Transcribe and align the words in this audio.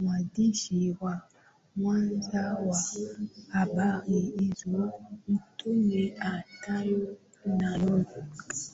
mwandishi 0.00 0.96
wa 1.00 1.20
kwanza 1.78 2.42
wa 2.66 2.78
habari 3.48 4.20
hizo 4.38 4.92
Mtume 5.28 6.14
Mathayo 6.18 7.16
na 7.44 7.76
Luka 7.76 8.24